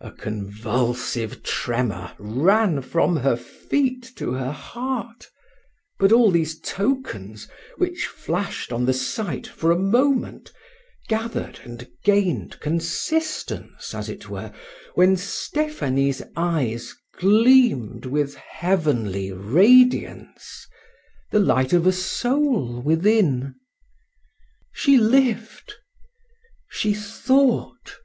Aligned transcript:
A 0.00 0.10
convulsive 0.10 1.44
tremor 1.44 2.14
ran 2.18 2.80
from 2.82 3.18
her 3.18 3.36
feet 3.36 4.02
to 4.16 4.32
her 4.32 4.50
heart. 4.50 5.28
But 6.00 6.10
all 6.10 6.32
these 6.32 6.58
tokens, 6.58 7.46
which 7.76 8.08
flashed 8.08 8.72
on 8.72 8.86
the 8.86 8.92
sight 8.92 9.48
in 9.62 9.70
a 9.70 9.76
moment, 9.76 10.52
gathered 11.08 11.60
and 11.62 11.88
gained 12.02 12.58
consistence, 12.58 13.94
as 13.94 14.08
it 14.08 14.28
were, 14.28 14.52
when 14.96 15.16
Stephanie's 15.16 16.22
eyes 16.34 16.92
gleamed 17.16 18.04
with 18.04 18.34
heavenly 18.34 19.30
radiance, 19.30 20.66
the 21.30 21.38
light 21.38 21.72
of 21.72 21.86
a 21.86 21.92
soul 21.92 22.80
within. 22.84 23.54
She 24.72 24.98
lived, 24.98 25.74
she 26.68 26.92
thought! 26.94 27.98